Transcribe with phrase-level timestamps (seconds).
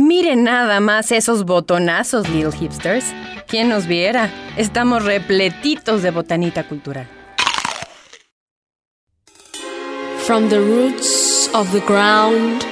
[0.00, 3.04] Miren nada más esos botonazos, little hipsters.
[3.46, 4.30] ¿Quién nos viera?
[4.56, 7.06] Estamos repletitos de botanita cultural.
[10.26, 12.62] From the roots of the ground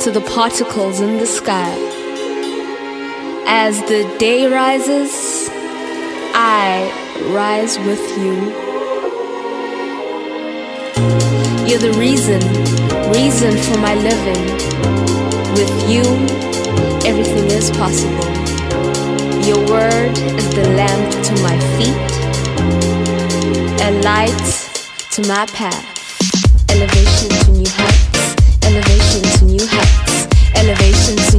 [0.00, 1.76] to the particles in the sky.
[3.46, 5.50] As the day rises,
[6.32, 6.90] I
[7.34, 8.50] rise with you.
[11.66, 12.40] You're the reason,
[13.12, 15.21] reason for my living.
[15.52, 16.02] With you,
[17.04, 18.24] everything is possible.
[19.44, 22.12] Your word is the lamp to my feet,
[23.82, 24.42] a light
[25.10, 25.84] to my path.
[26.70, 30.26] Elevation to new heights, elevation to new heights,
[30.56, 31.31] elevation to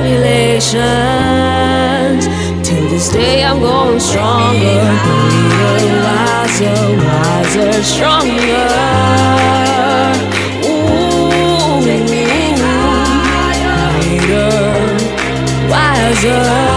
[0.00, 2.24] tribulations.
[2.66, 4.80] Till this day, I'm going stronger,
[5.56, 8.68] greater, wiser, wiser, stronger.
[10.64, 11.82] Ooh,
[14.22, 14.48] greater,
[15.68, 16.69] wiser.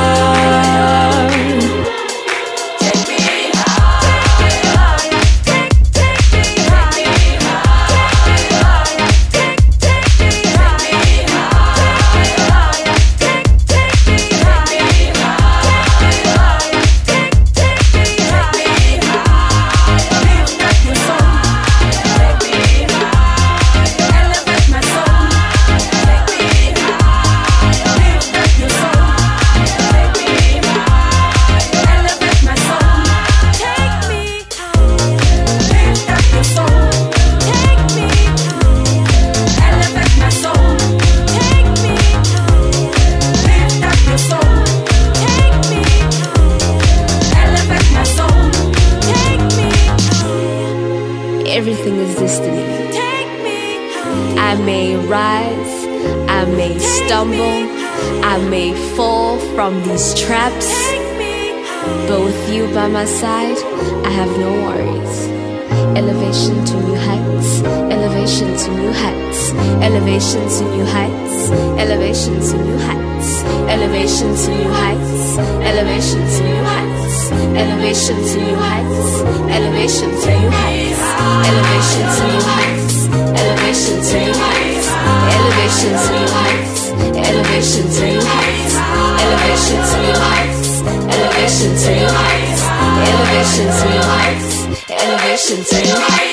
[62.83, 63.57] By my side,
[64.03, 65.15] I have no worries.
[65.95, 67.49] Elevation to new heights,
[67.95, 69.41] elevation to new heights,
[69.87, 71.37] elevation to new heights,
[71.79, 73.39] elevation to new heights,
[73.71, 77.21] elevation to new heights, elevation to new heights,
[77.63, 79.21] elevation to new heights,
[79.55, 82.97] elevation to new heights, elevation to new heights,
[83.39, 84.79] elevation to new heights,
[85.37, 86.79] elevation to new heights,
[87.31, 88.75] elevation to new heights,
[89.23, 90.69] elevation to new heights,
[91.15, 92.32] elevation to new heights,
[93.33, 94.89] Innovation to your life.
[94.91, 96.32] Innovation to your life.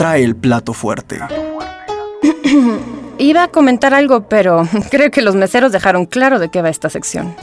[0.00, 1.18] Trae el plato fuerte.
[3.18, 6.88] Iba a comentar algo, pero creo que los meseros dejaron claro de qué va esta
[6.88, 7.36] sección.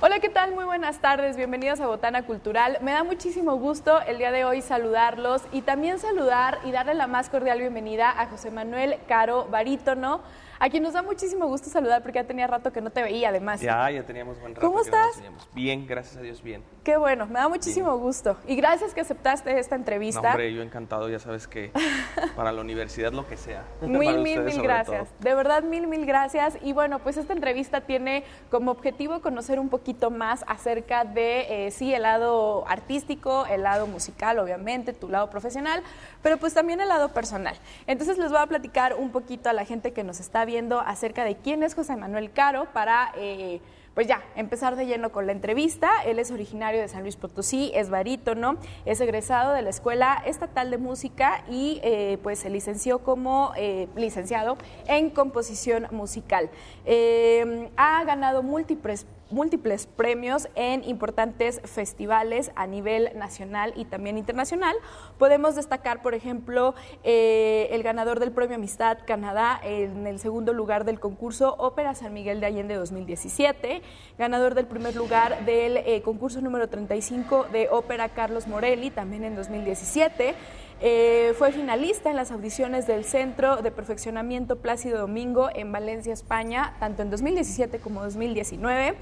[0.00, 0.54] Hola, ¿qué tal?
[0.54, 2.78] Muy buenas tardes, bienvenidos a Botana Cultural.
[2.80, 7.06] Me da muchísimo gusto el día de hoy saludarlos y también saludar y darle la
[7.06, 10.22] más cordial bienvenida a José Manuel Caro Barítono,
[10.58, 13.28] a quien nos da muchísimo gusto saludar porque ya tenía rato que no te veía
[13.28, 13.60] además.
[13.60, 14.66] Ya, ya teníamos buen rato.
[14.66, 15.48] ¿Cómo que no nos estás?
[15.52, 16.62] Bien, gracias a Dios, bien.
[16.88, 18.38] Qué bueno, me da muchísimo gusto.
[18.46, 20.20] Y gracias que aceptaste esta No, entrevista.
[20.30, 21.70] hombre, yo encantado, ya sabes que
[22.34, 23.62] para la universidad lo que sea.
[23.82, 25.06] Mil, mil, mil gracias.
[25.10, 25.16] todo.
[25.20, 26.56] De verdad, mil, mil gracias.
[26.62, 31.70] Y bueno, pues esta entrevista tiene como objetivo conocer un poquito más acerca de, eh,
[31.72, 35.82] sí, el lado artístico, el lado musical, obviamente, tu lado profesional,
[36.22, 37.54] pero pues también el lado personal.
[37.86, 41.24] Entonces les voy a platicar un poquito a la gente que nos está viendo acerca
[41.24, 43.12] de quién es José Manuel Caro para...
[43.18, 43.60] eh,
[43.98, 45.90] pues ya, empezar de lleno con la entrevista.
[46.06, 48.54] Él es originario de San Luis Potosí, es barítono,
[48.84, 53.88] es egresado de la Escuela Estatal de Música y eh, pues se licenció como eh,
[53.96, 54.56] licenciado
[54.86, 56.48] en composición musical.
[56.86, 64.74] Eh, ha ganado múltiples múltiples premios en importantes festivales a nivel nacional y también internacional.
[65.18, 70.84] Podemos destacar, por ejemplo, eh, el ganador del Premio Amistad Canadá en el segundo lugar
[70.84, 73.82] del concurso Ópera San Miguel de Allende 2017,
[74.18, 79.36] ganador del primer lugar del eh, concurso número 35 de Ópera Carlos Morelli también en
[79.36, 80.34] 2017.
[80.80, 86.76] Eh, fue finalista en las audiciones del Centro de Perfeccionamiento Plácido Domingo en Valencia, España,
[86.78, 88.96] tanto en 2017 como 2019.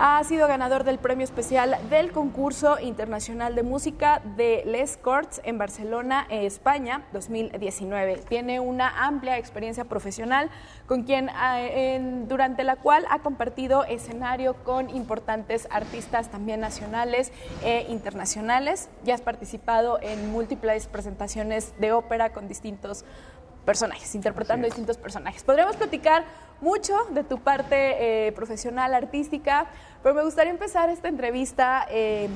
[0.00, 5.58] Ha sido ganador del premio especial del concurso internacional de música de Les Corts en
[5.58, 8.18] Barcelona, España, 2019.
[8.28, 10.50] Tiene una amplia experiencia profesional
[10.86, 17.32] con quien en- durante la cual ha compartido escenario con importantes artistas también nacionales
[17.64, 18.90] e internacionales.
[19.02, 23.04] Ya has participado en múltiples presentaciones de ópera con distintos
[23.64, 25.42] personajes, interpretando distintos personajes.
[25.42, 26.24] Podríamos platicar
[26.60, 29.66] mucho de tu parte eh, profesional, artística,
[30.02, 32.28] pero me gustaría empezar esta entrevista eh,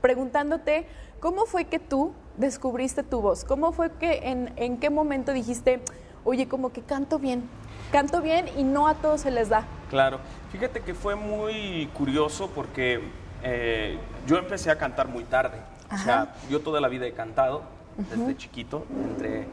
[0.00, 0.86] preguntándote
[1.20, 5.80] cómo fue que tú descubriste tu voz, cómo fue que en, en qué momento dijiste,
[6.24, 7.48] oye, como que canto bien,
[7.92, 9.64] canto bien y no a todos se les da.
[9.90, 10.18] Claro,
[10.50, 13.00] fíjate que fue muy curioso porque
[13.42, 15.58] eh, yo empecé a cantar muy tarde.
[15.92, 17.62] O sea, yo toda la vida he cantado
[17.96, 19.46] desde chiquito, entre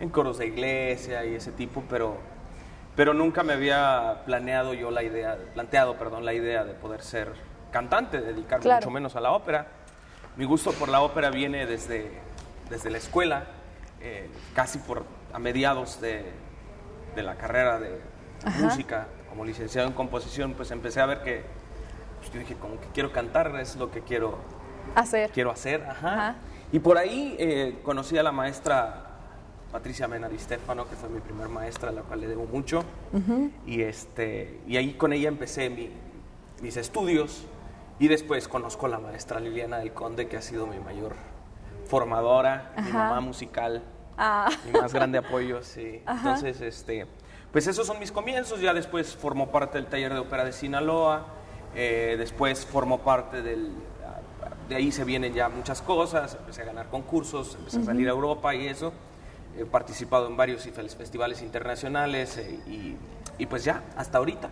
[0.00, 2.18] en coros de iglesia y ese tipo, pero,
[2.98, 7.32] pero nunca me había planeado yo la idea, planteado, perdón, la idea de poder ser
[7.70, 8.80] cantante, dedicarme Claro.
[8.80, 9.68] mucho menos a la ópera.
[10.36, 12.10] Mi gusto por la ópera viene desde,
[12.68, 13.44] desde la escuela,
[14.00, 16.24] eh, casi por a mediados de,
[17.14, 18.00] de la carrera de
[18.58, 21.44] música, como licenciado en composición, pues empecé a ver que,
[22.18, 24.38] pues yo dije, como que quiero cantar, es lo que quiero,
[24.96, 25.30] Hacer.
[25.30, 25.84] quiero hacer.
[25.88, 26.12] Ajá.
[26.14, 26.34] Ajá.
[26.72, 29.07] Y por ahí eh, conocí a la maestra
[29.72, 32.82] Patricia Mena Di Stefano, que fue mi primer maestra, a la cual le debo mucho.
[33.66, 35.90] y, este, y ahí con ella empecé mi-
[36.62, 37.44] mis estudios.
[38.00, 41.14] Y después conozco a la maestra Liliana del Conde, que ha sido mi mayor
[41.86, 43.82] formadora, mi mamá musical,
[44.16, 44.48] Ah.
[44.64, 46.02] mi más grande apoyo, sí.
[46.06, 47.06] Entonces, este,
[47.52, 48.60] pues esos son mis comienzos.
[48.60, 51.26] Ya después formó parte del taller de ópera de Sinaloa.
[51.74, 53.70] eh, después formó parte del.
[54.70, 56.34] De ahí se vienen ya muchas cosas.
[56.34, 58.92] Empecé a ganar concursos, empecé a salir a Europa y eso.
[59.56, 60.62] He participado en varios
[60.96, 62.96] festivales internacionales eh, y,
[63.38, 64.48] y pues ya, hasta ahorita.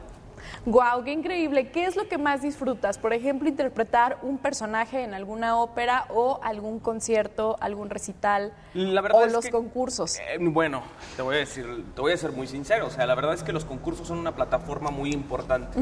[0.64, 1.70] Guau, qué increíble.
[1.70, 2.98] ¿Qué es lo que más disfrutas?
[2.98, 9.22] Por ejemplo, interpretar un personaje en alguna ópera o algún concierto, algún recital La verdad
[9.22, 10.18] o es los que- concursos.
[10.18, 10.82] Eh, bueno,
[11.16, 12.86] te voy a decir, te voy a ser muy sincero.
[12.86, 15.78] O sea, la verdad es que los concursos son una plataforma muy importante.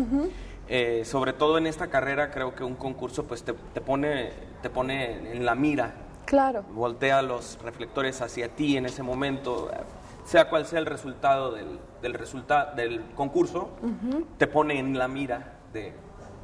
[0.69, 4.31] Eh, sobre todo en esta carrera, creo que un concurso, pues, te, te pone,
[4.63, 5.95] te pone en la mira.
[6.25, 6.63] Claro.
[6.71, 9.71] Voltea los reflectores hacia ti en ese momento.
[10.25, 13.71] Sea cual sea el resultado del, del, resulta- del concurso,
[14.39, 15.93] te pone en la mira de,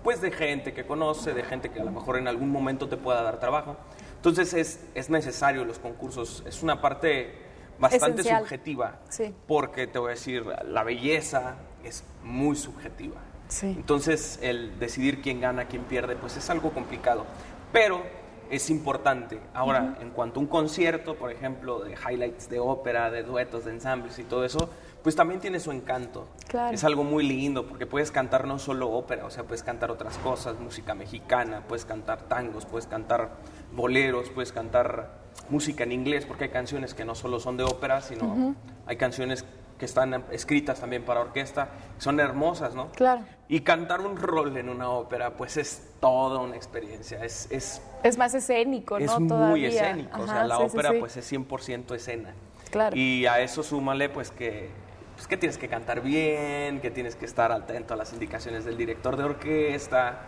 [0.05, 2.99] pues, de gente que conoce, de gente que a lo mejor en algún momento te
[2.99, 3.77] pueda dar trabajo.
[4.17, 6.43] Entonces es, es necesario los concursos.
[6.47, 7.35] Es una parte
[7.79, 8.43] bastante Esencial.
[8.43, 8.99] subjetiva.
[9.09, 9.35] Sí.
[9.47, 13.17] Porque te voy a decir, la belleza es muy subjetiva.
[13.49, 13.69] Sí.
[13.69, 17.25] Entonces, el decidir quién gana, quién pierde, pues es algo complicado.
[17.73, 18.03] Pero
[18.51, 19.41] es importante.
[19.55, 23.71] Ahora, en cuanto a un concierto, por ejemplo, de highlights de ópera, de duetos, de
[23.71, 24.69] ensambles y todo eso,
[25.03, 26.29] pues también tiene su encanto.
[26.49, 26.75] Claro.
[26.75, 30.19] Es algo muy lindo porque puedes cantar no solo ópera, o sea, puedes cantar otras
[30.19, 33.37] cosas, música mexicana, puedes cantar tangos, puedes cantar
[33.73, 38.01] boleros, puedes cantar música en inglés, porque hay canciones que no solo son de ópera,
[38.01, 38.55] sino
[38.87, 39.45] hay canciones
[39.81, 42.93] que están escritas también para orquesta, que son hermosas, ¿no?
[42.93, 43.23] Claro.
[43.49, 48.19] Y cantar un rol en una ópera, pues es toda una experiencia, es, es, Es
[48.19, 49.21] más escénico, es ¿no?
[49.21, 49.69] muy Todavía.
[49.69, 50.97] escénico, o sea, Ajá, la sí, sí, ópera sí.
[51.01, 52.35] pues es 100% escena.
[52.71, 52.95] Claro.
[52.95, 54.69] Y a eso súmale pues que,
[55.17, 58.77] pues que tienes que cantar bien, que tienes que estar atento a las indicaciones del
[58.77, 60.21] director de orquesta.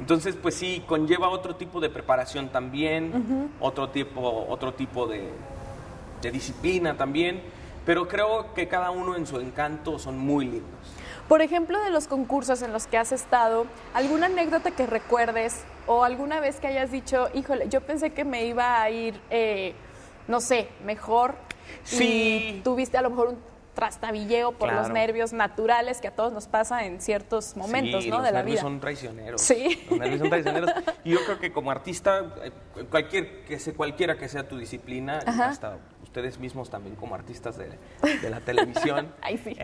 [0.00, 5.30] Entonces, pues sí, conlleva otro tipo de preparación también, otro tipo, otro tipo de,
[6.22, 7.42] de disciplina también,
[7.86, 10.80] pero creo que cada uno en su encanto son muy lindos.
[11.28, 16.04] Por ejemplo, de los concursos en los que has estado, ¿alguna anécdota que recuerdes o
[16.04, 19.74] alguna vez que hayas dicho, híjole, yo pensé que me iba a ir, eh,
[20.28, 21.34] no sé, mejor?
[21.82, 22.56] Sí.
[22.58, 23.38] Y tuviste a lo mejor un
[23.74, 28.16] trastabilleo por los nervios naturales que a todos nos pasa en ciertos momentos, Sí, ¿no?
[28.18, 28.62] los De la nervios vida.
[28.62, 29.40] son traicioneros.
[29.42, 29.84] Sí.
[29.90, 30.70] Los nervios son traicioneros.
[31.04, 32.52] Y yo creo que como artista, eh,
[32.90, 35.48] cualquier que sea, cualquiera que sea tu disciplina, Ajá.
[35.48, 35.78] hasta
[36.16, 37.68] ustedes mismos también como artistas de,
[38.22, 39.54] de la televisión, Ay, sí.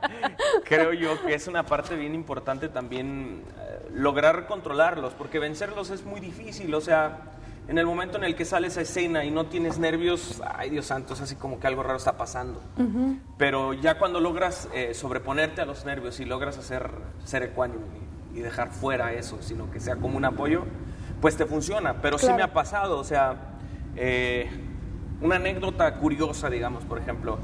[0.66, 6.04] creo yo que es una parte bien importante también eh, lograr controlarlos, porque vencerlos es
[6.04, 6.74] muy difícil.
[6.74, 7.20] O sea,
[7.66, 10.84] en el momento en el que sales a escena y no tienes nervios, ay Dios
[10.84, 12.62] santo, es así como que algo raro está pasando.
[13.38, 16.90] Pero ya cuando logras eh, sobreponerte a los nervios y logras hacer
[17.24, 17.86] ser ecuánime
[18.34, 20.64] y, dejar fuera eso, sino que sea como un apoyo,
[21.22, 22.02] pues te funciona.
[22.02, 22.36] Pero sí Claro.
[22.36, 23.54] me ha pasado, o sea,
[23.96, 24.50] eh,
[25.20, 27.38] una anécdota curiosa, digamos, por ejemplo,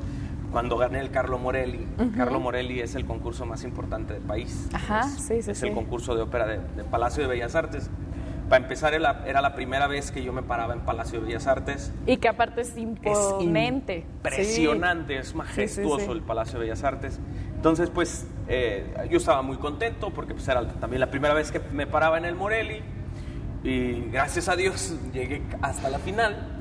[0.50, 1.86] cuando gané el Carlo Morelli.
[2.16, 4.68] Carlo Morelli es el concurso más importante del país.
[4.74, 5.68] Ajá, es, sí, sí, Es sí.
[5.68, 7.90] el concurso de ópera de- del Palacio de Bellas Artes.
[8.50, 11.90] Para empezar, era, la primera vez que yo me paraba en Palacio de Bellas Artes.
[12.06, 14.04] Y que aparte es Es imponente.
[14.16, 17.18] impresionante, es majestuoso el Palacio de Bellas Artes.
[17.56, 21.60] Entonces, pues, eh, yo estaba muy contento porque pues, era también la primera vez que
[21.72, 22.82] me paraba en el Morelli.
[23.64, 26.58] Y gracias a Dios llegué hasta la final.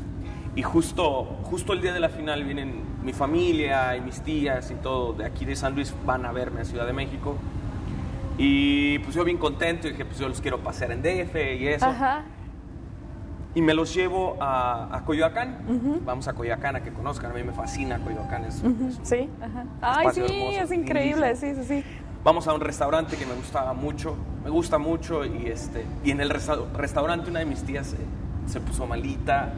[0.55, 4.75] Y justo, justo el día de la final vienen mi familia y mis tías y
[4.75, 7.35] todo de aquí de San Luis van a verme a Ciudad de México.
[8.37, 11.67] Y pues yo bien contento y dije, pues yo los quiero pasear en DF y
[11.67, 11.85] eso.
[11.85, 12.23] Ajá.
[13.53, 16.01] Y me los llevo a, a Coyoacán.
[16.05, 17.31] Vamos a Coyoacán a que conozcan.
[17.31, 18.45] A mí me fascina Coyoacán.
[18.45, 18.61] Es,
[19.03, 19.65] Sí, ajá.
[19.81, 21.83] Ay, sí, hermoso, es increíble, sí, sí, sí.
[22.23, 24.15] Vamos a un restaurante que me gustaba mucho.
[24.43, 25.25] Me gusta mucho.
[25.25, 27.97] Y, este, y en el resta- restaurante una de mis tías se,
[28.51, 29.53] se puso malita.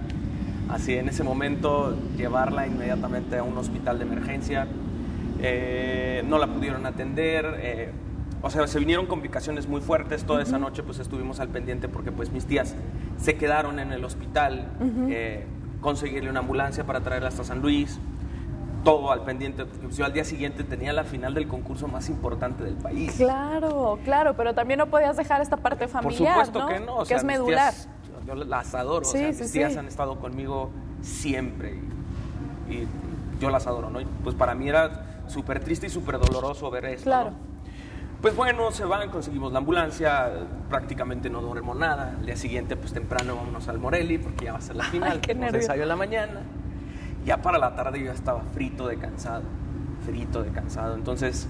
[0.69, 4.67] Así en ese momento llevarla inmediatamente a un hospital de emergencia.
[5.41, 7.57] Eh, no la pudieron atender.
[7.61, 7.91] eh,
[8.41, 10.25] o sea, se vinieron complicaciones muy fuertes.
[10.25, 12.75] Toda esa noche pues estuvimos al pendiente porque pues mis tías
[13.17, 14.67] se quedaron en el hospital.
[15.09, 15.45] eh,
[15.81, 17.99] conseguirle una ambulancia para traerla hasta San Luis.
[18.83, 19.65] Todo al pendiente.
[19.65, 23.13] porque Yo al día siguiente tenía la final del concurso más importante del país.
[23.15, 26.67] Claro, claro, pero también no podías dejar esta parte Por familiar, supuesto ¿no?
[26.67, 26.95] que no.
[26.97, 27.71] o que es medular.
[27.71, 27.89] tías,
[28.25, 29.05] yo las adoro.
[29.05, 29.79] Sí, o sea, sí, mis tías sí.
[29.79, 31.75] han estado conmigo siempre.
[32.69, 32.87] Y, y
[33.39, 34.01] yo las adoro, ¿no?
[34.01, 37.05] Y, pues para mí era súper triste y súper doloroso ver esto.
[37.05, 37.31] Claro.
[37.31, 37.53] ¿no?
[38.23, 40.31] Pues bueno, se van, conseguimos la ambulancia,
[40.69, 42.15] prácticamente no duermo nada.
[42.21, 45.19] El día siguiente, pues temprano, vámonos al Morelli, porque ya va a ser la final.
[45.19, 45.61] qué tenemos nervio.
[45.61, 46.41] ensayo en la mañana.
[47.25, 49.43] Ya para la tarde yo ya estaba frito de cansado,
[50.05, 50.95] frito de cansado.
[50.95, 51.49] Entonces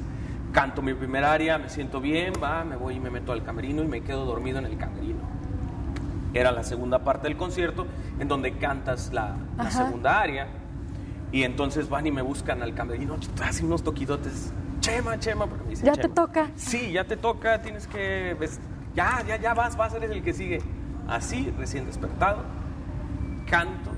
[0.52, 3.84] canto mi primer área, me siento bien, va, me voy y me meto al camerino
[3.84, 5.20] y me quedo dormido en el camerino.
[6.34, 7.86] Era la segunda parte del concierto
[8.20, 9.36] en donde cantas la,
[9.70, 10.48] segunda área.
[11.32, 14.54] Y entonces van y me buscan al camerino, hacen unos toquidotes.
[14.80, 16.14] Chema, Chema, porque me dicen Ya te Chema.
[16.14, 16.52] toca.
[16.56, 18.36] Sí, ya te toca, tienes que.
[18.40, 18.60] ves,
[18.96, 20.62] ya, ya, ya vas, vas, eres el que sigue.
[21.08, 22.44] Así, recién despertado,
[23.50, 23.93] canto.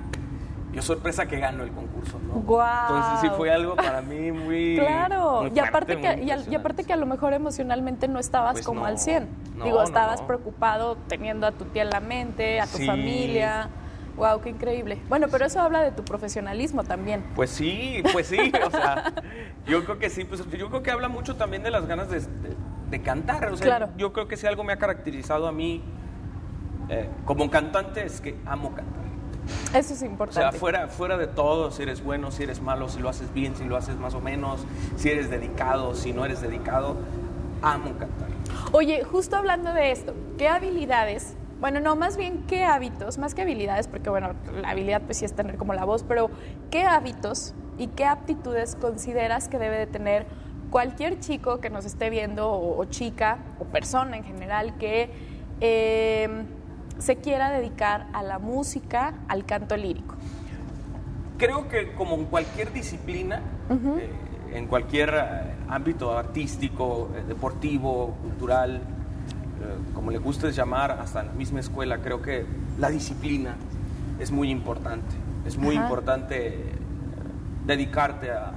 [0.75, 2.34] Yo sorpresa que gano el concurso, ¿no?
[2.41, 2.96] Guau.
[2.98, 4.75] Entonces sí fue algo para mí muy.
[4.77, 8.53] Claro, muy y, aparte muy que, y, aparte que a lo mejor emocionalmente no estabas
[8.53, 9.25] Pues como no, al 100.
[9.55, 10.27] no, Digo, estabas no.
[10.27, 12.86] preocupado teniendo a tu tía en la mente, a tu Sí.
[12.88, 13.70] familia.
[14.17, 15.00] Wow, qué increíble.
[15.08, 17.24] Bueno, pero eso habla de tu profesionalismo también.
[17.36, 19.13] Pues sí, pues sí, o sea,
[19.67, 22.20] yo creo que sí, pues yo creo que habla mucho también de las ganas de,
[22.20, 22.55] de-
[22.89, 23.89] de cantar, o sea, Claro.
[23.98, 25.82] yo creo que si algo me ha caracterizado a mí
[26.89, 28.94] eh, como cantante es que amo cantar.
[29.73, 30.57] Eso es O sea, importante.
[30.57, 33.63] fuera, fuera de todo, si eres bueno, si eres malo, si lo haces bien, si
[33.63, 36.95] lo haces más o menos, si eres dedicado, si no eres dedicado,
[37.61, 38.29] amo cantar.
[38.71, 41.35] Oye, justo hablando de esto, ¿qué habilidades?
[41.59, 45.25] Bueno, no, más bien qué hábitos, más que habilidades, porque bueno, la habilidad pues sí
[45.25, 46.29] es tener como la voz, pero
[46.69, 50.25] ¿qué hábitos y qué aptitudes consideras que debe de tener
[50.69, 55.09] cualquier chico que nos esté viendo o, o chica o persona en general que
[55.61, 56.27] eh,
[56.99, 60.15] se quiera dedicar a la música, al canto lírico?
[61.37, 64.09] Creo que como en cualquier disciplina, eh,
[64.53, 68.81] en cualquier eh, ámbito artístico, eh, deportivo, cultural, eh,
[69.93, 72.45] como le guste llamar, hasta en la misma escuela, creo que
[72.77, 73.55] la disciplina
[74.19, 75.15] es muy importante.
[75.45, 75.85] Es muy Ajá.
[75.85, 76.71] importante
[77.65, 78.53] dedicarte a,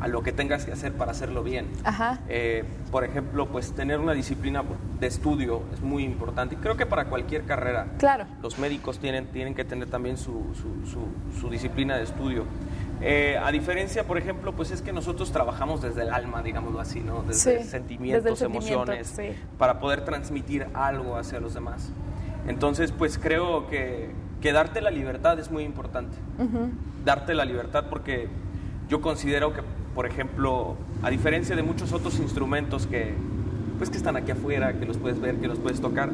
[0.00, 1.66] a lo que tengas que hacer para hacerlo bien.
[1.84, 2.18] Ajá.
[2.28, 4.62] Eh, por ejemplo, pues tener una disciplina
[4.98, 6.54] de estudio es muy importante.
[6.54, 7.86] Y creo que para cualquier carrera.
[7.98, 8.24] Claro.
[8.42, 12.44] Los médicos tienen, tienen que tener también su, su- su- su disciplina de estudio.
[13.02, 17.00] Eh, a diferencia, por ejemplo, pues es que nosotros trabajamos desde el alma, digámoslo así,
[17.00, 17.22] ¿no?
[17.22, 19.30] Desde Sí, sentimientos, desde sentimiento, emociones, sí.
[19.58, 21.90] para poder transmitir algo hacia los demás.
[22.46, 26.16] Entonces, pues creo que, que darte la libertad es muy importante.
[27.04, 28.28] Darte la libertad porque
[28.88, 29.60] yo considero que,
[29.94, 33.14] por ejemplo, a diferencia de muchos otros instrumentos que,
[33.78, 36.10] pues, que están aquí afuera, que los puedes ver, que los puedes tocar,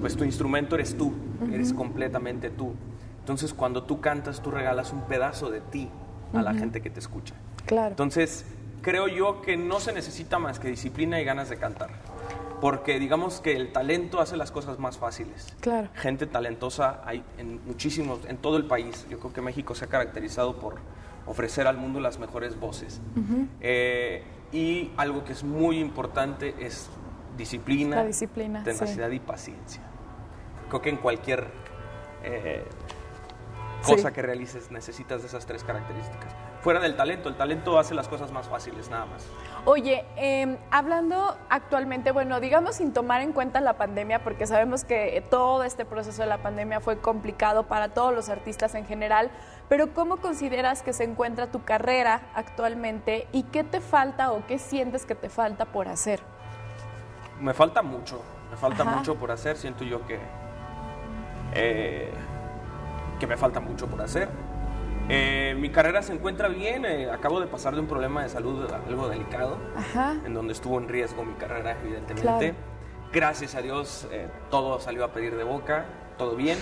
[0.00, 1.12] pues tu instrumento eres tú,
[1.52, 2.74] eres completamente tú.
[3.20, 5.88] Entonces, cuando tú cantas, tú regalas un pedazo de ti
[6.32, 7.34] a la gente que te escucha.
[7.64, 7.90] Claro.
[7.90, 8.44] Entonces,
[8.82, 11.90] creo yo que no se necesita más que disciplina y ganas de cantar.
[12.60, 15.54] Porque digamos que el talento hace las cosas más fáciles.
[15.60, 15.88] Claro.
[15.94, 19.06] Gente talentosa hay en muchísimos, en todo el país.
[19.10, 20.76] Yo creo que México se ha caracterizado por
[21.26, 23.00] ofrecer al mundo las mejores voces.
[23.60, 26.88] Eh, y algo que es muy importante es
[27.36, 29.82] disciplina, La disciplina, tenacidad y paciencia.
[30.68, 31.48] Creo que en cualquier
[32.22, 32.64] eh,
[33.84, 34.14] cosa Sí.
[34.14, 36.34] que realices necesitas de esas tres características.
[36.66, 39.24] Fuera del talento, el talento hace las cosas más fáciles, nada más.
[39.66, 45.24] Oye, eh, hablando actualmente, bueno, digamos sin tomar en cuenta la pandemia, porque sabemos que
[45.30, 49.30] todo este proceso de la pandemia fue complicado para todos los artistas en general,
[49.68, 54.58] pero ¿cómo consideras que se encuentra tu carrera actualmente y qué te falta o qué
[54.58, 56.18] sientes que te falta por hacer?
[57.40, 58.20] Me falta mucho,
[58.50, 58.96] me falta Ajá.
[58.96, 60.18] mucho por hacer, siento yo que,
[61.54, 62.12] eh,
[63.20, 64.28] que me falta mucho por hacer.
[65.08, 68.66] Eh, mi carrera se encuentra bien, eh, acabo de pasar de un problema de salud
[68.88, 70.16] algo delicado, Ajá.
[70.24, 72.22] en donde estuvo en riesgo mi carrera, evidentemente.
[72.22, 72.54] Claro.
[73.12, 75.84] Gracias a Dios, eh, todo salió a pedir de boca,
[76.18, 76.58] todo bien.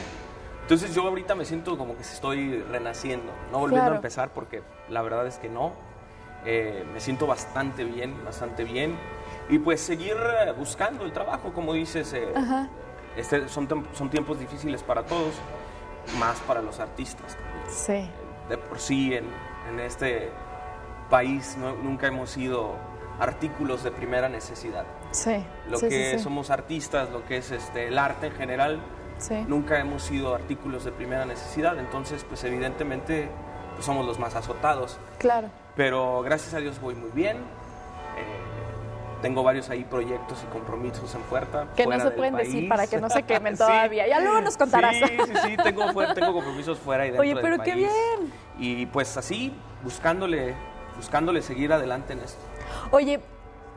[0.62, 3.94] Entonces yo ahorita me siento como que estoy renaciendo, no volviendo Claro.
[3.94, 5.72] a empezar porque la verdad es que no.
[6.46, 8.94] Eh, me siento bastante bien, bastante bien.
[9.48, 10.14] Y pues seguir
[10.46, 12.12] eh, buscando el trabajo, como dices.
[12.12, 12.28] eh,
[13.16, 15.34] este, son, son tiempos difíciles para todos,
[16.18, 17.36] más para los artistas.
[17.68, 18.08] Sí.
[18.48, 19.24] De por sí en,
[19.70, 20.30] en este
[21.10, 22.74] país no- nunca hemos sido
[23.18, 24.84] artículos de primera necesidad.
[25.12, 25.44] Sí.
[25.68, 28.80] Lo sí, que sí, somos artistas, lo que es este, el arte en general,
[29.46, 31.78] nunca hemos sido artículos de primera necesidad.
[31.78, 33.28] Entonces, pues evidentemente
[33.74, 34.98] pues, somos los más azotados.
[35.18, 35.48] Claro.
[35.76, 37.38] Pero gracias a Dios voy muy bien.
[39.24, 41.66] Tengo varios ahí proyectos y compromisos en puerta.
[41.74, 43.62] Que no se pueden decir para que no se quemen Sí.
[43.62, 44.06] todavía.
[44.06, 44.96] Ya luego nos contarás.
[44.96, 47.88] Sí, sí, sí, tengo, fuera- tengo compromisos fuera y dentro Oye, del pero qué país.
[47.88, 48.32] bien.
[48.58, 50.54] Y pues así, buscándole,
[50.96, 52.38] buscándole seguir adelante en esto.
[52.90, 53.18] Oye,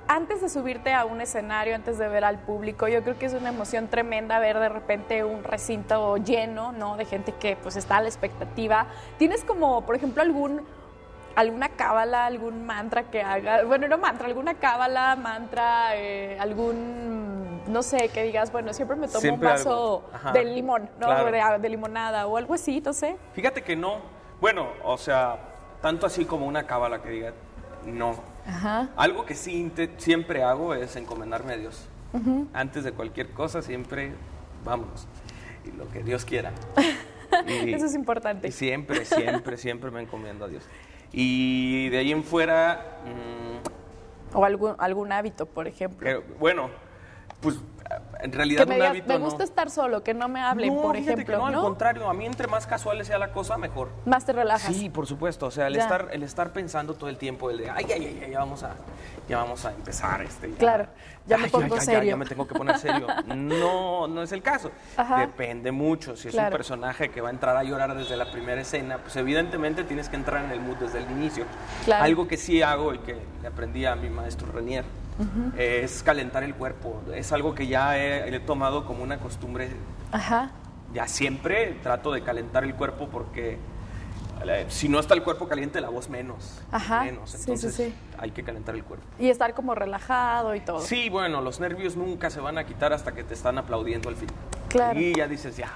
[0.10, 3.34] antes de subirte a un escenario, antes de ver al público, yo creo que es
[3.34, 6.98] una emoción tremenda ver de repente un recinto lleno, ¿no?
[6.98, 8.88] De gente que pues está a la expectativa.
[9.18, 10.62] ¿Tienes como, por ejemplo, algún
[11.38, 17.84] alguna cábala, algún mantra que haga, bueno, no mantra, alguna cábala, mantra, eh, algún, no
[17.84, 21.06] sé, que digas, bueno, siempre me tomo Siempre un vaso de limón, ¿no?
[21.06, 21.32] Claro.
[21.32, 23.18] De, de limonada o algo así, no sé.
[23.34, 24.00] Fíjate que no.
[24.42, 25.38] Bueno, o sea,
[25.80, 27.34] tanto así como una cábala que diga,
[27.86, 28.16] no.
[28.48, 28.90] Ajá.
[28.96, 31.88] Algo que sí siempre hago es encomendarme a Dios.
[32.52, 34.14] Antes de cualquier cosa, siempre
[34.66, 35.08] vámonos.
[35.66, 36.52] Y lo que Dios quiera.
[37.46, 38.48] Y- Eso es importante.
[38.48, 40.64] Y siempre, siempre, siempre me encomiendo a Dios.
[41.12, 46.24] Y de ahí en fuera, mm, O algún, algún hábito, por ejemplo.
[46.40, 46.70] bueno,
[47.42, 47.60] pues
[48.20, 49.26] en realidad Que me un digas, hábito me no.
[49.26, 51.58] gusta estar solo, que no me hablen, No, por ejemplo, no, ¿no?
[51.60, 53.90] al contrario, a mí entre más casual sea la cosa, mejor.
[54.06, 54.76] Más te relajas.
[54.76, 55.46] Sí, por supuesto.
[55.48, 55.84] O sea, el Ya.
[55.84, 58.64] estar, el estar pensando todo el tiempo, el de, ay, ay, ay, ay, ya vamos
[58.64, 58.72] a,
[59.30, 60.52] ya vamos a empezar este.
[60.52, 60.88] ya- Claro,
[61.26, 62.10] ya me Ay, pongo ya, serio.
[62.10, 63.08] Ya, me tengo que poner serio.
[63.36, 64.72] No, no es el caso.
[64.98, 65.20] Ajá.
[65.20, 66.16] Depende mucho.
[66.16, 66.48] Si es Claro.
[66.50, 70.10] un personaje que va a entrar a llorar desde la primera escena, pues evidentemente tienes
[70.10, 71.46] que entrar en el mood desde el inicio.
[71.86, 72.04] Claro.
[72.04, 74.84] Algo que sí hago y que le aprendí a mi maestro Renier
[75.58, 77.02] es calentar el cuerpo.
[77.14, 79.70] Es algo que ya he, he tomado como una costumbre
[80.12, 80.52] Ajá.
[80.94, 83.58] ya siempre trato de calentar el cuerpo porque
[84.46, 86.62] eh, si no está el cuerpo caliente, la voz menos.
[86.72, 87.32] Ajá, Menos.
[87.32, 87.94] sí, sí, Entonces sí.
[88.20, 89.06] hay que calentar el cuerpo.
[89.20, 90.80] Y estar como relajado y todo.
[90.82, 94.16] Sí, bueno, los nervios nunca se van a quitar hasta que te están aplaudiendo al
[94.16, 94.30] fin.
[94.70, 95.00] Claro.
[95.00, 95.72] Y ya dices, ya.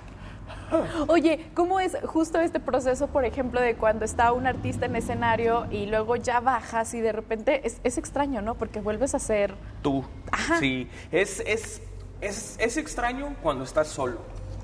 [1.08, 5.66] Oye, ¿cómo es justo este proceso, por ejemplo, de cuando está un artista en escenario
[5.72, 8.56] y luego ya bajas y de repente es, es extraño, ¿no?
[8.56, 9.54] Porque vuelves a ser...
[9.82, 10.06] Tú.
[10.32, 10.58] Ajá.
[10.60, 10.90] Sí.
[11.12, 11.82] Es, es,
[12.22, 14.20] es, es extraño cuando estás solo.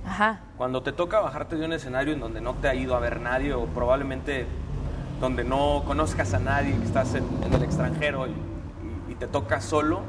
[0.06, 0.40] Ajá.
[0.58, 3.20] Cuando te toca bajarte de un escenario en donde no te ha ido a ver
[3.20, 4.46] nadie o probablemente
[5.20, 9.28] donde no conozcas a nadie, que estás en, en el extranjero y, y- y te
[9.28, 10.02] toca solo,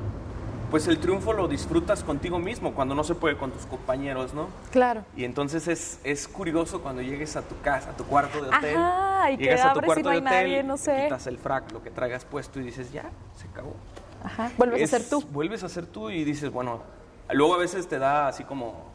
[0.71, 4.49] pues el triunfo lo disfrutas contigo mismo cuando no se puede con tus compañeros, ¿no?
[4.71, 5.05] Claro.
[5.17, 8.77] Y entonces es, es curioso cuando llegues a tu casa, a tu cuarto de hotel.
[8.77, 11.05] Ajá, y que llegas a tu cuarto no de hotel, nadie, no sé.
[11.05, 13.75] quitas el frac, lo que traigas puesto y dices, ya, se acabó.
[14.23, 14.51] Ajá.
[14.59, 15.23] Vuelves Es- a ser tú.
[15.31, 16.83] Vuelves a ser tú y dices, bueno,
[17.31, 18.88] luego a veces te da así como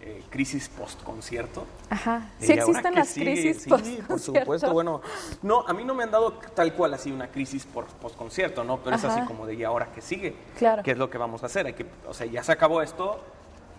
[0.00, 1.66] eh, crisis post-concierto.
[1.90, 2.30] Ajá.
[2.38, 3.32] Sí ¿y ahora existen las sigue?
[3.32, 4.72] crisis Sí, post por supuesto.
[4.72, 5.00] Bueno,
[5.42, 8.78] no, a mí no me han dado tal cual así una crisis post-concierto, ¿no?
[8.78, 9.16] Pero es Ajá.
[9.16, 10.34] así como de, ¿y ahora qué sigue?
[10.56, 10.82] Claro.
[10.82, 11.66] ¿Qué es lo que vamos a hacer?
[11.66, 13.20] Hay que, o sea, ya se acabó esto,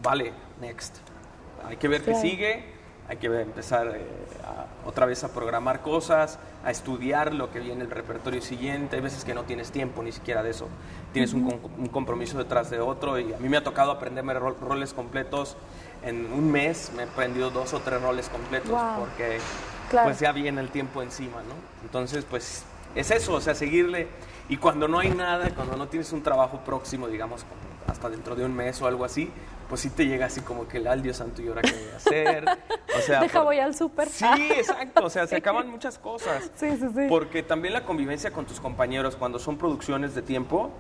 [0.04, 0.98] vale, next.
[1.66, 2.22] Hay que ver Claro.
[2.22, 2.66] qué sigue,
[3.10, 4.02] hay que empezar eh,
[4.86, 8.98] otra vez a programar cosas, a estudiar lo que viene el repertorio siguiente.
[8.98, 10.68] Hay veces que no tienes tiempo ni siquiera de eso.
[11.12, 11.50] Tienes un,
[11.92, 15.58] compromiso detrás de otro y a mí me ha tocado aprenderme roles completos.
[16.04, 19.40] En un mes me he aprendido dos o tres roles completos porque
[19.92, 21.56] pues ya viene el tiempo encima, ¿no?
[21.84, 22.64] Entonces, pues
[22.96, 24.08] es eso, o sea, seguirle.
[24.48, 27.46] Y cuando no hay nada, cuando no tienes un trabajo próximo, digamos,
[27.88, 29.32] hasta dentro de un mes o algo así,
[29.68, 31.92] pues sí te llega así como que el al Dios santo y ahora qué voy
[31.94, 32.46] a hacer.
[32.98, 34.10] O sea, Deja voy al súper.
[34.10, 36.52] Sí, exacto, o sea, se acaban muchas cosas.
[36.56, 37.06] Sí, sí, sí.
[37.08, 40.72] Porque también la convivencia con tus compañeros cuando son producciones de tiempo,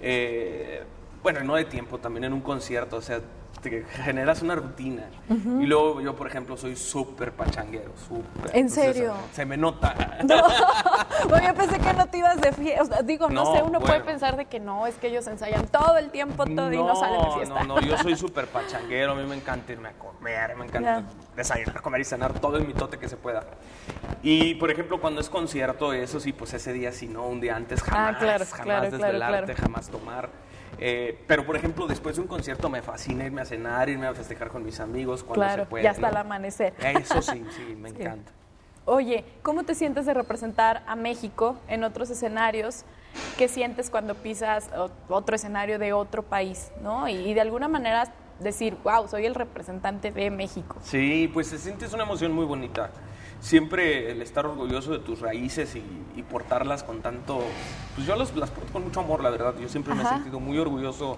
[0.00, 0.82] eh,
[1.22, 3.20] bueno, no de tiempo, también en un concierto, o sea,
[3.60, 5.04] te generas una rutina.
[5.28, 8.56] Y luego yo, por ejemplo, soy súper pachanguero, súper.
[8.56, 9.14] ¿En serio?
[9.32, 10.18] Se, me nota.
[10.24, 10.36] No,
[11.46, 13.02] yo pensé que no te ibas de fiesta.
[13.02, 16.10] Digo, no, sé, uno puede pensar de que no, es que ellos ensayan todo el
[16.10, 17.64] tiempo todo y no salen de fiesta.
[17.64, 21.02] No, no, yo soy súper pachanguero, a mí me encanta irme a comer, me encanta
[21.36, 23.44] desayunar, comer y cenar todo el mitote que se pueda.
[24.22, 27.56] Y, por ejemplo, cuando es concierto, eso sí, pues ese día, si no, un día
[27.56, 30.30] antes, jamás, ah, claro, jamás claro, desvelarte, jamás tomar.
[30.78, 34.14] Eh, pero, por ejemplo, después de un concierto me fascina irme a cenar, irme a
[34.14, 35.84] festejar con mis amigos cuando se puede.
[35.84, 36.74] Y hasta el amanecer.
[36.80, 38.32] Eso sí, sí, me encanta.
[38.84, 42.84] Oye, ¿cómo te sientes de representar a México en otros escenarios?
[43.36, 44.70] ¿Qué sientes cuando pisas
[45.08, 46.70] otro escenario de otro país?
[46.80, 47.06] ¿no?
[47.06, 48.10] Y, de alguna manera
[48.40, 50.76] decir, wow, soy el representante de México.
[50.82, 52.90] Sí, pues se siente una emoción muy bonita
[53.40, 55.82] siempre el estar orgulloso de tus raíces y,
[56.28, 57.40] portarlas con tanto,
[57.94, 59.54] pues yo las porto con mucho amor, la verdad.
[59.58, 61.16] Yo siempre me he sentido muy orgulloso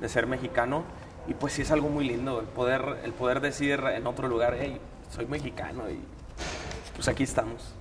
[0.00, 0.84] de ser mexicano
[1.26, 4.56] y pues sí es algo muy lindo el poder, el poder decir en otro lugar,
[4.60, 4.80] hey,
[5.10, 6.00] soy mexicano y
[6.94, 7.74] pues aquí estamos.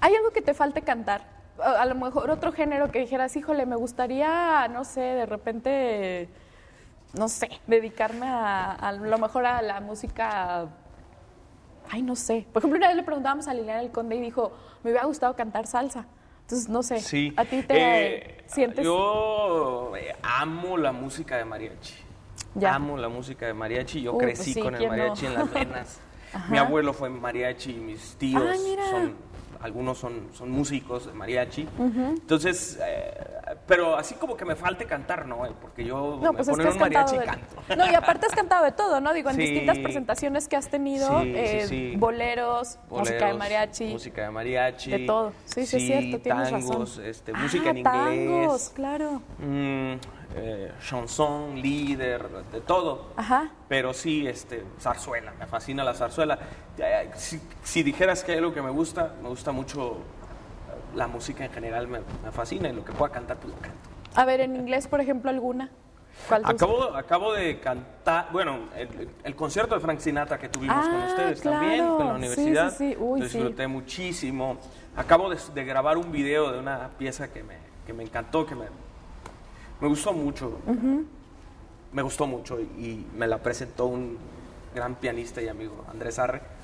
[0.00, 1.26] ¿Hay algo que te falte cantar?
[1.60, 6.28] A, lo mejor otro género que dijeras, híjole, me gustaría, no sé, de repente,
[7.14, 10.68] no sé, dedicarme a, a lo mejor a la música
[11.90, 12.46] ay, no sé.
[12.52, 15.34] Por ejemplo, una vez le preguntábamos a Liliana el Conde y dijo, me hubiera gustado
[15.34, 16.06] cantar salsa.
[16.42, 17.00] Entonces, no sé.
[17.00, 17.32] Sí.
[17.36, 18.84] ¿A ti te eh, sientes?
[18.84, 21.94] Yo eh, amo la música de mariachi.
[22.54, 22.74] Ya.
[22.74, 24.02] Amo la música de mariachi.
[24.02, 26.00] Yo pues crecí con el mariachi en las venas.
[26.50, 28.42] Mi abuelo fue mariachi, mis tíos
[28.90, 29.28] son
[29.60, 31.68] algunos son, son músicos de mariachi.
[31.78, 33.27] Entonces, eh,
[33.68, 35.42] pero así como que me falte cantar, ¿no?
[35.60, 37.56] Porque yo no, pues un mariachi y canto.
[37.76, 39.12] No, y aparte has cantado de todo, ¿no?
[39.12, 43.84] Digo, en distintas presentaciones que has tenido, eh, boleros, música de mariachi.
[43.92, 44.90] Música de mariachi.
[44.90, 45.32] De todo.
[45.44, 47.04] Sí, sí, es cierto, tienes tangos, razón.
[47.04, 48.28] Este, música en ah, inglés.
[48.28, 49.22] Tangos, claro.
[49.38, 49.94] Mm,
[50.34, 53.12] eh, chanson, líder, de todo.
[53.16, 53.50] Ajá.
[53.68, 56.38] Pero sí, este, zarzuela, me fascina la zarzuela.
[57.62, 59.98] Si, dijeras que hay algo que me gusta, me gusta mucho
[60.98, 62.00] la música en general, me,
[62.32, 63.88] fascina y lo que pueda cantar, pues lo canto.
[64.14, 65.70] A ver, en inglés, por ejemplo, alguna.
[66.42, 68.68] acabo, acabo de cantar, bueno,
[69.24, 72.76] el, concierto de Frank Sinatra que tuvimos con ah, ustedes también, con la universidad.
[72.76, 74.58] Sí, disfruté muchísimo.
[74.96, 77.54] Acabo de, grabar un video de una pieza que me,
[77.86, 78.66] que me encantó, que me,
[79.80, 80.58] me gustó mucho.
[81.92, 84.18] Me gustó mucho y, me la presentó un
[84.74, 86.57] gran pianista y amigo, Andrés Arre.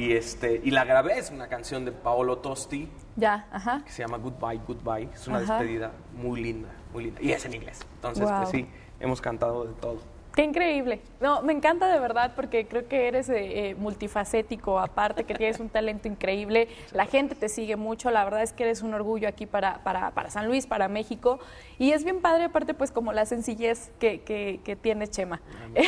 [0.00, 2.88] Y, este, y la grabé, es una canción de Paolo Tosti.
[3.16, 3.82] Ya, ajá.
[3.84, 5.10] Que se llama Goodbye, Goodbye.
[5.12, 7.20] Es una despedida muy linda, muy linda.
[7.20, 7.80] Y es en inglés.
[7.96, 8.66] Entonces, pues sí,
[8.98, 9.98] hemos cantado de todo.
[10.34, 11.00] Qué increíble.
[11.20, 15.58] No, me encanta de verdad porque creo que eres eh, eh, multifacético, aparte que tienes
[15.58, 16.68] un talento increíble.
[16.92, 18.10] La gente te sigue mucho.
[18.12, 21.40] La verdad es que eres un orgullo aquí para, para, para San Luis, para México.
[21.78, 25.40] Y es bien padre, aparte, pues como la sencillez que, que, tiene Chema.
[25.76, 25.80] Ah,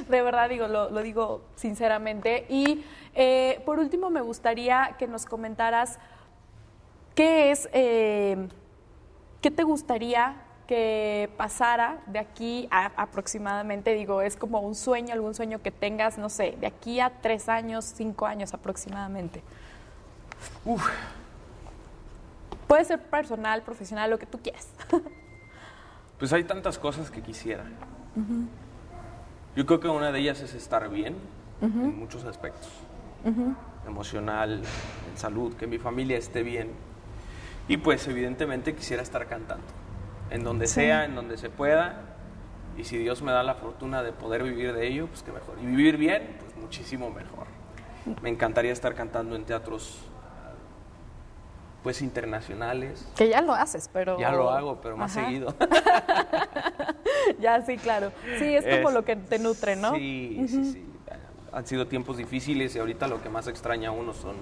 [0.08, 2.44] de verdad, digo, lo, lo digo sinceramente.
[2.50, 5.98] Y eh, por último, me gustaría que nos comentaras
[7.14, 14.74] qué es, qué te gustaría que pasara de aquí a aproximadamente, digo, es como un
[14.74, 19.42] sueño, algún sueño que tengas, no sé, de aquí a tres años, cinco años aproximadamente?
[20.64, 20.86] Uf.
[22.66, 24.68] Puede ser personal, profesional, lo que tú quieras.
[26.18, 27.64] pues hay tantas cosas que quisiera.
[29.54, 31.16] Yo creo que una de ellas es estar bien
[31.60, 32.68] en muchos aspectos.
[33.86, 34.62] Emocional,
[35.10, 36.70] en salud, que mi familia esté bien.
[37.68, 39.85] Y pues evidentemente quisiera estar cantando
[40.30, 42.02] en donde sea, en donde se pueda.
[42.76, 45.56] Y si Dios me da la fortuna de poder vivir de ello, pues que mejor.
[45.62, 47.46] Y vivir bien, pues muchísimo mejor.
[48.22, 49.98] Me encantaría estar cantando en teatros
[51.82, 53.06] pues internacionales.
[53.16, 54.18] Que ya lo haces, pero...
[54.18, 55.54] Ya lo hago, pero más seguido.
[57.40, 58.10] ya, sí, claro.
[58.38, 59.94] Sí, es como lo que te nutre, ¿no?
[59.94, 60.86] Sí, sí, sí.
[61.52, 64.34] Han sido tiempos difíciles y ahorita lo que más extraña a uno son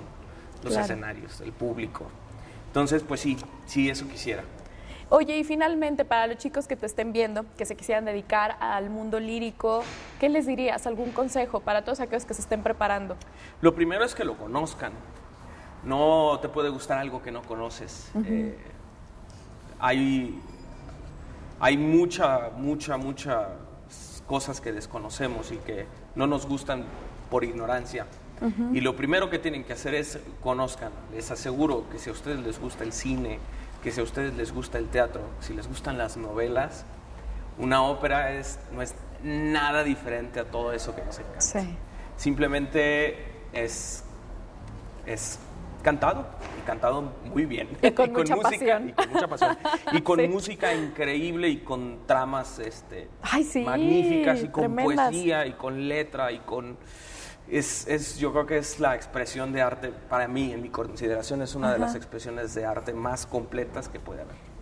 [0.64, 2.06] los escenarios, el público.
[2.68, 4.42] Entonces, pues sí, sí, eso quisiera.
[5.10, 8.90] Oye, y finalmente, para los chicos que te estén viendo, que se quisieran dedicar al
[8.90, 9.82] mundo lírico,
[10.18, 10.86] ¿qué les dirías?
[10.86, 13.16] ¿Algún consejo para todos aquellos que se estén preparando?
[13.60, 14.92] Lo primero es que lo conozcan.
[15.84, 18.10] No te puede gustar algo que no conoces.
[18.24, 18.56] Eh,
[19.78, 20.40] hay,
[21.60, 23.48] hay mucha, mucha, mucha
[24.26, 26.84] cosas que desconocemos y que no nos gustan
[27.30, 28.06] por ignorancia.
[28.72, 30.92] Y lo primero que tienen que hacer es conozcan.
[31.14, 33.38] Les aseguro que si a ustedes les gusta el cine,
[33.84, 36.86] que si a ustedes les gusta el teatro, si les gustan las novelas,
[37.58, 41.76] una ópera es, no es nada diferente a todo eso que nos encanta.
[42.16, 43.18] Simplemente
[43.52, 44.02] es,
[45.04, 45.38] es
[45.82, 46.26] cantado
[46.58, 47.68] y cantado muy bien.
[47.82, 48.88] Y con, mucha música pasión.
[48.88, 49.58] y con mucha pasión.
[49.92, 53.10] Y con música increíble y con tramas este
[53.66, 56.78] magníficas y con poesía y con letra y con
[57.48, 61.42] es, es, yo creo que es la expresión de arte para mí en mi consideración
[61.42, 64.54] es una de las expresiones de arte más completas que puede haber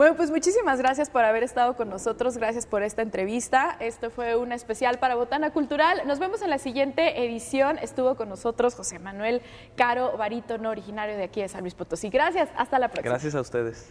[0.00, 3.76] bueno, pues muchísimas gracias por haber estado con nosotros, gracias por esta entrevista.
[3.80, 6.00] Esto fue una especial para Botana Cultural.
[6.06, 7.76] Nos vemos en la siguiente edición.
[7.76, 9.42] Estuvo con nosotros José Manuel
[9.76, 12.08] Caro Barítono, originario de aquí de San Luis Potosí.
[12.08, 13.10] Gracias, hasta la próxima.
[13.10, 13.90] Gracias a ustedes.